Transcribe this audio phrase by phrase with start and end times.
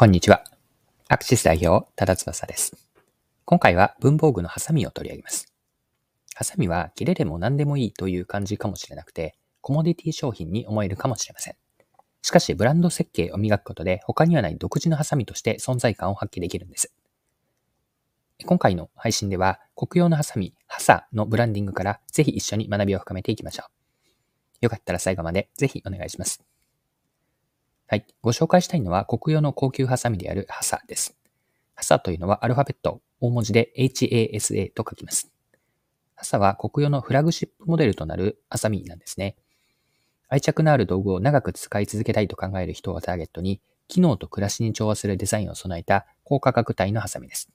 [0.00, 0.44] こんにちは。
[1.08, 2.88] アクシス代表、ただ翼です。
[3.44, 5.52] 今回は文房具のハサミを取り上げます。
[6.34, 11.54] ハサミは切れでも何でもいいという感じかもしれなくて、コモディティ商品に思えるかもしれません。
[12.22, 16.94] しかし、ブランド設計を磨くことで他にはない独自のハサミとして存在感を発揮できるんです。
[18.46, 23.70] 今回の配信では、国用のハサミ、ハサのブランディングからぜひ一緒に学びを深めていきましょう。
[24.62, 26.49] よかったら最後までぜひお願いします。
[27.90, 28.06] はい。
[28.22, 31.18] ご紹介したいのは国用の高級ハサミであるハサです。
[31.74, 35.32] ハサというのはアルファベット、大文字で HASA と書きます。
[36.14, 39.34] ハサは国用のフラグシップモデルとなるハサミなんですね。
[40.28, 47.50] 愛着のある道具を長く使い続けたいと考える人をターゲットに、機能と暮らしに調和するデザインを備えた高価格帯のハサミです。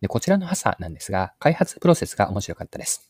[0.00, 3.07] で、こちらのハサなんですが、開発プロセスが面白かったです。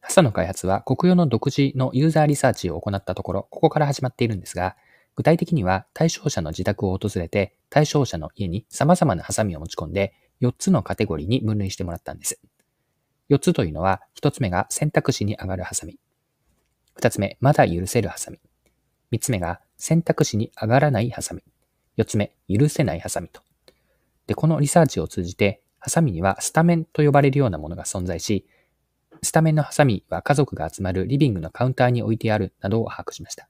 [0.00, 4.76] ハサの開発は国用の独自のユーザーリサーチを行ったところ、ここから始まっているんですが、
[5.16, 12.40] 具体的には対象者の自宅を訪れて、対象者の家に様々なハサミを持ち込んで、4つのカテゴリーに分類してもらったんです。
[13.28, 15.98] 4つというのは、1つ目が選択肢に上がるハサミ。
[17.00, 18.38] 2つ目、まだ許せるハサミ。
[19.12, 21.42] 3つ目が選択肢に上がらないハサミ。
[21.96, 23.42] 4つ目、許せないハサミと。
[24.26, 28.46] で、このリサーチを通じて、ハサミにはスタメンと呼ばれるようなものが存在し、
[29.22, 33.48] スタメンのハサミは家族が集まるリビングのカウンターに置いてあるなどを把握しました。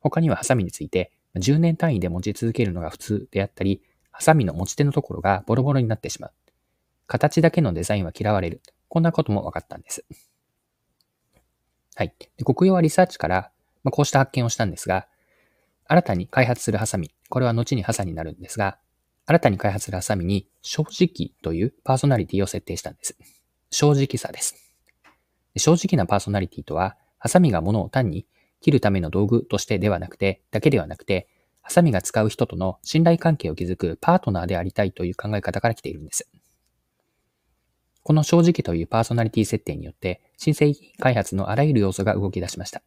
[0.00, 6.32] 他にはハサミについて、10年単位で持ち続けるのが普通であったり、ハサミの持ち手のところがボロボロになってしまう。
[7.06, 8.60] 形だけのデザインは嫌われる。
[8.88, 10.04] こんなことも分かったんです。
[11.94, 12.14] はい。
[12.36, 13.50] で国用はリサーチから、
[13.84, 15.08] まあ、こうした発見をしたんですが、
[15.86, 18.78] 新たに開発するハサミ、これは後にハサになるんですが、
[19.26, 23.16] 新たに開発するハサミに正直というパーソナリティを設定したんです。
[23.70, 24.61] 正直さです。
[25.56, 28.26] 正直なパーソナリティとは、ハサミが物を単に
[28.60, 31.28] 切るための道具としてではなくて、だけではなくて、
[31.60, 36.28] ハサミが使う人との信頼関係を築くパートナーでありたいという考え方から来ているんです。
[38.02, 42.82] この正直というパーソナリティ設定によって、新製品開発のあらゆる要素が動き出しました。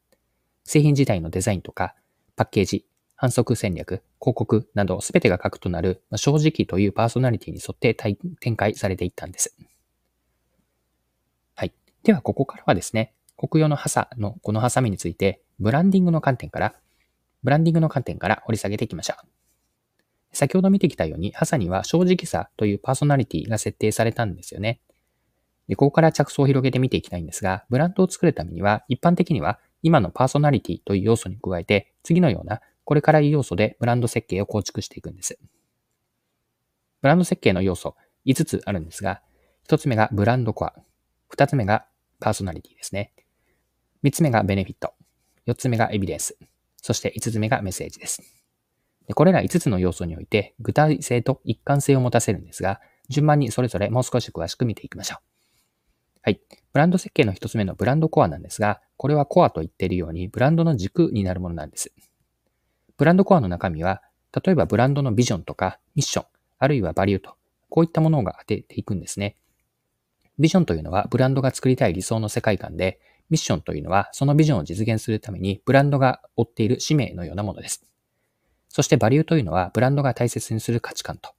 [0.66, 1.96] 製品自体のデザインとか、
[2.36, 2.86] パッケージ、
[3.16, 7.94] 反則戦略、広告など全てが核となる正直というパーソナリティに沿って
[8.42, 9.56] 展開されていったんです。
[12.06, 16.76] では、ここからはですね、国用のハサのこのハサミについて、ブランディングの観点から、
[17.44, 19.26] ブランディングの観点から掘り下げていきましょう。
[20.32, 24.82] 先ほど見てきたように、ハサには正直さというパーソナリティが設定されたんですよね。
[25.68, 35.40] で、ここから着想を広げて見ていきたいんですが、ブランドを作るためには、一般的には、今のパーソナリティという要素に加えて、次のような、これからいい要素でブランド設計を構築していくんです。
[37.02, 37.96] ブランド設計の要素、
[38.28, 39.24] 5つあるんですが、
[39.68, 40.76] 1つ目がブランドコア、
[41.32, 41.88] 2つ目が
[42.20, 43.12] パーソナリティですね。
[44.04, 44.94] 3つ目がベネフィット。
[45.48, 46.38] 4つ目がエビデンス。
[46.82, 48.22] そして5つ目がメッセージです。
[49.14, 55.20] これら5つの要素において具体性と一貫性を持たせるんですが、順番にそれぞれもう少し詳しく見ていきましょう。
[56.24, 56.42] はい。
[56.74, 61.94] ブランド設計の1つ目のブランドコアなんですが、これはコアと言っているようにブランドの軸になるものなんです。
[62.98, 64.02] ブランドコアの中身は、
[64.44, 66.26] 例えばブランドのビジョンとかミッション、
[66.58, 67.36] あるいはバリューと、
[67.70, 69.36] こういったものが当てていくんですね。
[70.40, 77.84] ビジョンというのはブランドが作りたい理想の世界観で、ミッションというのはそのビジョンを実現するためにブランドが追っている使命のようなものです。
[78.70, 81.32] そしてバリューというのはブランドが大切にする価値観と。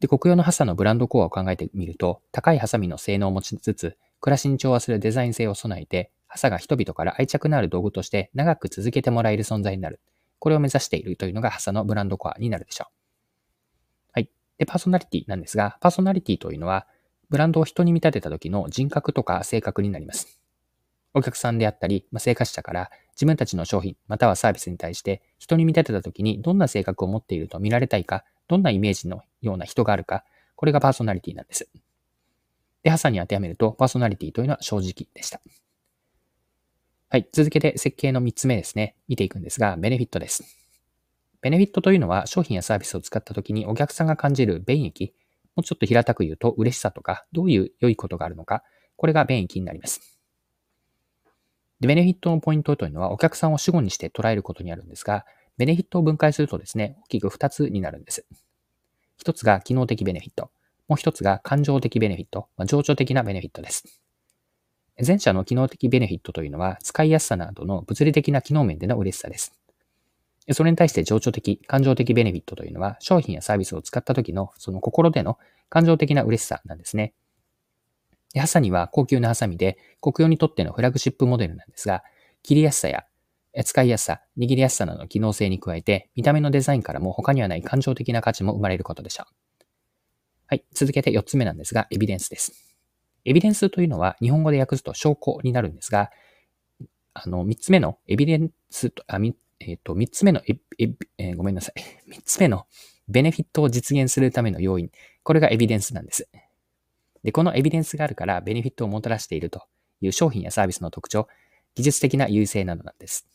[0.00, 10.00] で、国用のハサのブランドコアを考えてみると、高いハサミの性能を持ちつつ、暮らしに調和するデザイン性を備えて、ハサが人々から愛着のある道具として長く続けてもらえる存在になる。
[10.38, 12.92] これを目指しているというのがハサのブランドコアになるでしょう。
[14.12, 14.30] はい。
[14.58, 16.86] で、パーソナリティなんですが、パーソナリティというのは、
[17.30, 20.40] ブランドを人に見立てた時の人格とか性格になります。
[21.14, 31.68] お客さんであったり、まあ、生活者から自分たちの商品またはサービスに対して人に見立てた時にどんな性格を持っていると見られたいか、どんなイメージのような人があるか、これがパーソナリティなんです。
[32.82, 35.40] で、ハサに当てはめると、パーソナリティというのは正直でした。
[37.08, 37.28] はい。
[37.32, 38.96] 続けて設計の3つ目ですね。
[39.08, 40.44] 見ていくんですが、ベネフィットです。
[41.40, 45.14] ベネフィットというのは商品やサービスを使った時にお客さんが感じる便益、
[45.56, 48.62] もうちょっと平たく言うと嬉しさとか、どういう良いことがあるのか、
[48.96, 50.18] これが便益になります。
[51.80, 55.24] で、ベネフィットのポイントというのはお客さんを主語にして捉えることにあるんですが、
[55.56, 58.26] ベネフィットを分解するとですね、大きく2つになるんです。
[59.24, 60.50] 1つが機能的ベネフィット。
[60.88, 62.48] もう1つが感情的ベネフィット。
[62.56, 64.00] まあ、情緒的なベネフィットです。
[65.06, 69.52] 前者の機能的ベネフィットというのは、使いやすさなどの物理的な機能面での嬉しさです。
[70.52, 75.38] それに対して情緒的、感情的ベネフィットというのは、商品やサービスを使った時のその心での
[75.68, 77.14] 感情的な嬉しさなんですね。
[78.36, 82.04] ハサミは高級なハサミで、国用にとってのフラグシップモデルなんですが、
[82.42, 83.04] 切りやすさや
[83.64, 89.64] 使いやすさ、握りやすさなどの機能性に加えて、見た目のデザインからも他にはない感情的な価値も生まれることでしょう。
[90.46, 90.64] はい。
[90.74, 92.76] 続けて4つ目なんですが、エビデンスです。
[93.24, 96.10] エビデンスというのは日本語で訳すと証拠になるんですが、
[97.14, 99.18] あの、3つ目のエビデンスと、あ、
[99.60, 100.58] えっ、ー、と、3つ目のエ
[101.18, 101.80] えー、ごめんなさい。
[102.10, 102.66] 3つ目の
[103.08, 104.90] ベネフィットを実現するための要因。
[105.22, 106.28] これがエビデンスなんです。
[107.22, 109.62] で、このエビデンスがあるからベネフィットをもたらしていると
[110.00, 111.28] いう商品やサービスの特徴、
[111.74, 113.26] 技術的な優位性などなんです。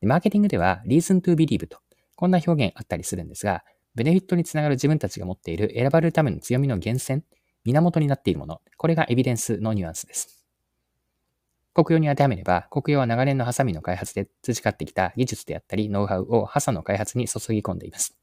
[0.00, 1.78] でマーケティングでは reason to believe と、
[2.16, 3.64] こんな表現あったりするんですが、
[3.94, 7.22] ベネフィットにつながる自分たちが持っている選ばれるための強みの源泉、
[7.64, 10.39] 源になっているもの、これがエビデンスのニュアンスです。
[11.82, 18.16] 国用に当てはめれば、国用は長年のハサミの開発で培ってきた技術であったり、ノウハウをハサの開発に注ぎ込んでいます。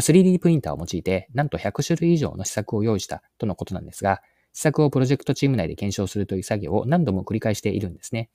[0.00, 4.20] 3D プリンターを用いて、なんと100種類以上の施策を用意したとのことなんですが、
[4.52, 8.30] 施策をプロジェクトチーム内で検証するという作業を何度も繰り返しているんですね。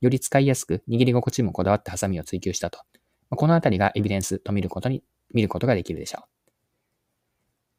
[0.00, 2.80] より使いやすく、握り心地もこだわったハサミを追求したと。
[3.30, 5.02] このあたりがエビデンスと見ることに、
[5.32, 6.22] 見ることができるでしょう。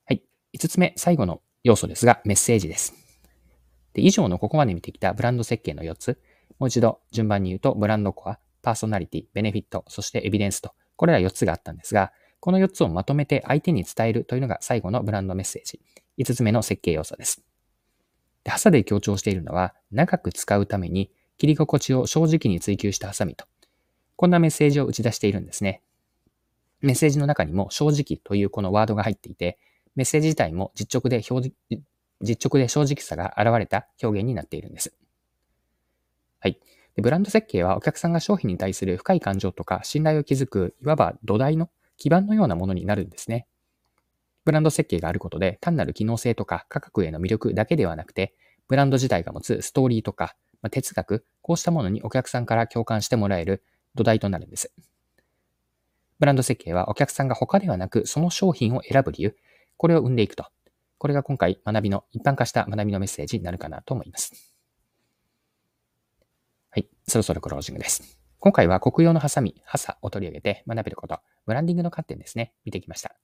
[0.06, 0.24] はい。
[0.58, 3.07] 5つ目、最後の要素ですが、メッセージです。
[3.98, 6.22] で以上のここまで見てきたブランド設計の4つ、
[6.60, 15.82] もう一度順番に言うと、ブランドコア、パーソナリティ、ベネフィット、そしてエビデンスと、これら4つがあったんですが、この4つをまとめて相手に伝えるというのが最後のブランドメッセージ。
[16.20, 17.44] 5つ目の設計要素です。
[18.44, 23.46] でハサで強調しているのは、長く使うために切り心地を正直に追求したハサミと。
[24.16, 25.82] こんなメッセージを打ち出しているんですね。
[26.82, 29.58] メッセージの中にも正直というこのワードが入っていて、
[29.96, 31.52] メッセージ自体も実直で表
[32.22, 34.94] 実直で正直さが現れた表現になっているんです。
[36.40, 36.60] はい。
[36.96, 43.48] でブランド設計はお客さんが商品に対する深い感情とか信頼を築く、いわば土台の基盤のようなものになるんですね。
[44.46, 48.34] ブランド設計があることで、単なる機能性とか価格への魅力だけではなくて、
[48.68, 53.64] ブランド自体が持つストーリーとか、まあ、哲学、こうしたものにお客さんから共感してもらえる
[53.96, 54.72] 土台となるんです。
[56.20, 59.36] ブランド設計はお客さんが他ではなくその商品を選ぶ理由、
[59.76, 60.46] これを生んでいくと。
[60.98, 64.56] これが今回学びの、一般化した学びのメッセージになるかなと思います。
[66.70, 66.90] はい。
[67.08, 68.20] そろそろクロージングです。
[68.40, 73.16] 今回は国用のハサミ、ハサを取り上げて学べること、ブランディングの観点ですね、見てきました。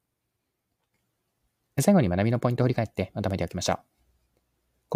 [1.79, 3.79] 最後に学びのポイントを振り返ってまとめておきましょう。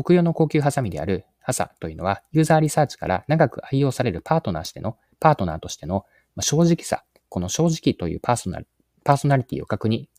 [0.04, 6.06] 国用の高級ハサミであるハサというのは、ユーザーリサーチから長く愛用されるパートナーしての、パートナーとしての
[6.40, 8.68] 正直さ、この正直というパーソナル、
[9.04, 10.10] パーソナリティを確に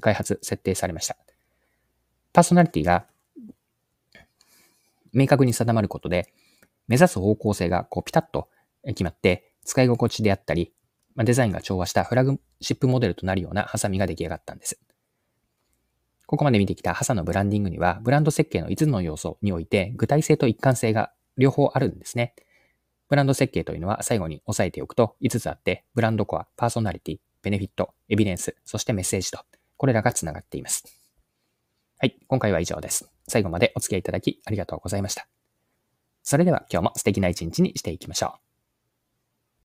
[0.00, 1.16] 開発、設定されました。
[2.34, 3.06] パーソナリティが
[5.14, 6.32] 明確に定まることで、
[6.88, 8.48] 目指す方向性がこうピタッと
[8.84, 10.74] 決まって、使い心地であったり、
[11.14, 14.80] まデザインが調和したフラグシップモデルとなるようなハサミが出来上がったんです。
[16.26, 22.34] ここまで見てきたハサのブランディングには、ブランド設計の5つの要素において、具体性と一貫性が両方あるんですね。
[23.08, 29.38] ブランド設計というのは最後に押さえておくと5つあって、ブランドコア、パーソナリティ、ベネフィット、エビデンス、そしてメッセージと、
[29.76, 31.03] これらが繋がっています。
[32.04, 33.10] はい、今回は以上です。
[33.26, 35.26] 最後までお付き合いいただきありがとうございました。
[36.22, 38.43] それでは今日も素敵な一日にしていきましょう。